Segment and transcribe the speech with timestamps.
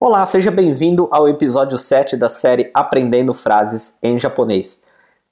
[0.00, 4.80] Olá, seja bem-vindo ao episódio 7 da série Aprendendo Frases em Japonês.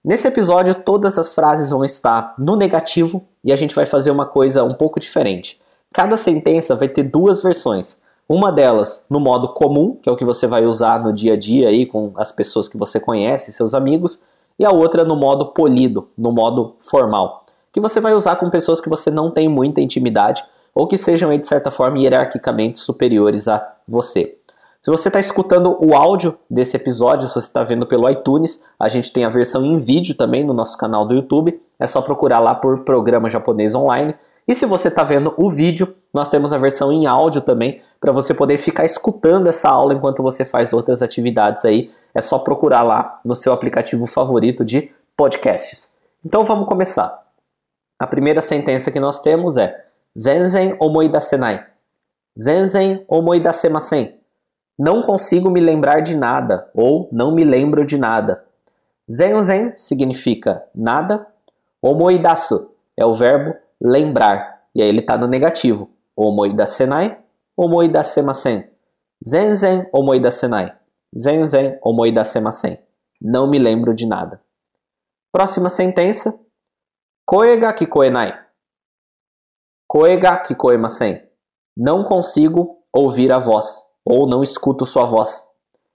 [0.05, 4.27] Nesse episódio, todas as frases vão estar no negativo e a gente vai fazer uma
[4.27, 5.61] coisa um pouco diferente.
[5.95, 7.97] Cada sentença vai ter duas versões.
[8.29, 11.37] Uma delas no modo comum, que é o que você vai usar no dia a
[11.37, 14.21] dia aí com as pessoas que você conhece, seus amigos,
[14.59, 18.81] e a outra no modo polido, no modo formal, que você vai usar com pessoas
[18.81, 20.45] que você não tem muita intimidade
[20.75, 24.37] ou que sejam de certa forma hierarquicamente superiores a você.
[24.87, 28.89] Se você está escutando o áudio desse episódio, se você está vendo pelo iTunes, a
[28.89, 31.61] gente tem a versão em vídeo também no nosso canal do YouTube.
[31.77, 34.15] É só procurar lá por Programa Japonês Online.
[34.47, 38.13] E se você está vendo o vídeo, nós temos a versão em áudio também, para
[38.13, 41.91] você poder ficar escutando essa aula enquanto você faz outras atividades aí.
[42.15, 45.91] É só procurar lá no seu aplicativo favorito de podcasts.
[46.25, 47.25] Então vamos começar.
[47.99, 49.85] A primeira sentença que nós temos é
[50.17, 51.67] Zenzen omoidasenai.
[52.39, 54.26] Zenzen omoidasemasen.
[54.79, 58.45] Não consigo me lembrar de nada ou não me lembro de nada.
[59.11, 61.27] Zenzen significa nada.
[61.81, 64.65] Omoidasu é o verbo lembrar.
[64.75, 65.91] E aí ele está no negativo.
[66.15, 67.19] Omoidasenai,
[67.57, 68.69] omoidasemasen.
[69.27, 70.75] Zenzen omoidasenai.
[71.17, 72.79] Zenzen omoidasemasen.
[73.21, 74.43] Não me lembro de nada.
[75.33, 76.39] Próxima sentença.
[77.25, 78.39] Koe ga kikoenai.
[79.89, 81.23] Koe ga kikoemasen.
[81.75, 85.49] Não consigo ouvir a voz ou não escuto sua voz.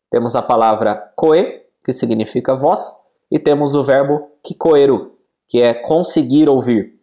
[0.09, 2.93] Temos a palavra koe, que significa voz,
[3.31, 5.17] e temos o verbo kikoeru,
[5.47, 6.99] que é conseguir ouvir.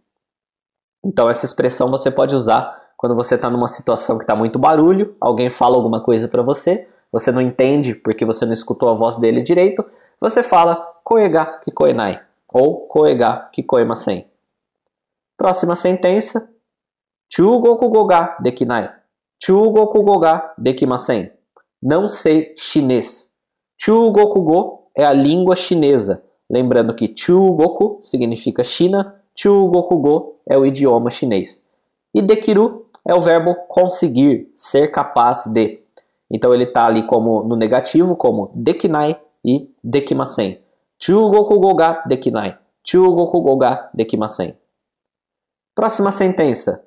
[1.02, 5.14] Então essa expressão você pode usar quando você está numa situação que está muito barulho,
[5.20, 9.16] alguém fala alguma coisa para você, você não entende porque você não escutou a voz
[9.16, 9.84] dele direito,
[10.20, 12.20] você fala koega kikoenai
[12.52, 14.26] ou koega kikoemasen.
[15.36, 16.50] Próxima sentença.
[17.32, 18.90] Chugoku ga dekinai.
[19.40, 21.30] Chugokugo ga dekimasen.
[21.80, 23.32] Não sei chinês.
[23.76, 26.22] Chugokugo é a língua chinesa.
[26.50, 31.64] Lembrando que Chugoku significa China, Chugokugo é o idioma chinês.
[32.12, 35.80] E dekiru é o verbo conseguir, ser capaz de.
[36.30, 40.58] Então ele está ali como no negativo, como dekinai e dekimasen.
[40.98, 42.58] Chugokugo ga dekinai.
[42.82, 44.56] Chugokugo ga dekimasen.
[45.76, 46.82] Próxima sentença.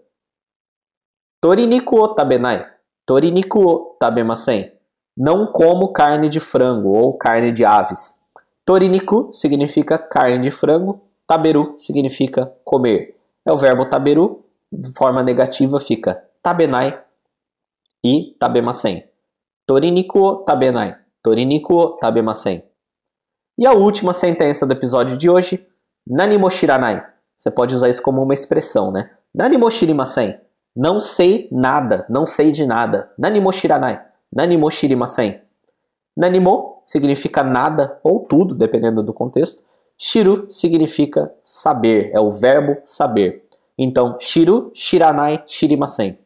[1.41, 2.67] Toriniku o tabenai.
[3.03, 4.71] Toriniku o tabemasen.
[5.17, 8.13] Não como carne de frango ou carne de aves.
[8.63, 11.01] Toriniku significa carne de frango.
[11.25, 13.17] Taberu significa comer.
[13.43, 14.45] É o verbo taberu,
[14.95, 17.01] forma negativa fica tabenai
[18.05, 19.03] e tabemasen.
[19.65, 20.95] Toriniku o tabenai.
[21.23, 22.63] Toriniku o tabemasen.
[23.57, 25.65] E a última sentença do episódio de hoje,
[26.07, 27.03] nanimoshiranai.
[27.35, 29.09] Você pode usar isso como uma expressão, né?
[29.33, 30.39] Nanimoshirimasen.
[30.75, 33.11] Não sei nada, não sei de nada.
[33.17, 34.01] Nanimo shiranai.
[34.33, 35.41] Nanimo shirimasen.
[36.15, 39.63] Nanimo significa nada ou tudo, dependendo do contexto.
[39.97, 43.45] Shiru significa saber, é o verbo saber.
[43.77, 46.17] Então, shiru, shiranai, shirimasen.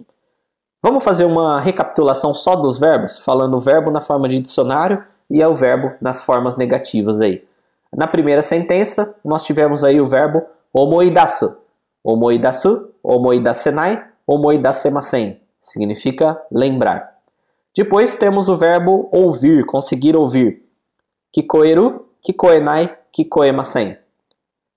[0.81, 5.41] Vamos fazer uma recapitulação só dos verbos, falando o verbo na forma de dicionário e
[5.41, 7.44] é o verbo nas formas negativas aí.
[7.91, 11.57] Na primeira sentença, nós tivemos aí o verbo omoidasu.
[12.03, 17.15] Omoidasu, omoidasenai, omoidasemasen, significa lembrar.
[17.75, 20.63] Depois temos o verbo ouvir, conseguir ouvir.
[21.33, 23.97] Kikoeru, kikoenai, kikoemasen.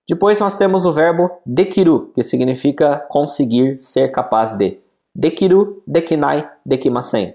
[0.08, 4.80] Depois nós temos o verbo dekiru, que significa conseguir, ser capaz de.
[5.14, 7.34] Dekiru, dekinai, dekimasen.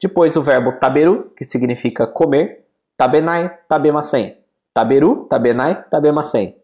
[0.00, 2.64] Depois o verbo taberu, que significa comer.
[2.96, 4.36] Tabenai, tabemasen.
[4.72, 6.56] Taberu, tabenai, tabemasen.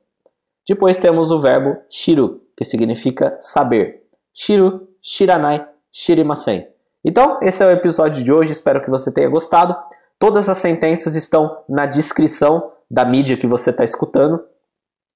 [0.66, 4.07] Depois temos o verbo shiru, que significa saber.
[4.41, 6.69] Shiru, Shiranai, Shirimasen.
[7.04, 9.76] Então, esse é o episódio de hoje, espero que você tenha gostado.
[10.16, 14.41] Todas as sentenças estão na descrição da mídia que você está escutando.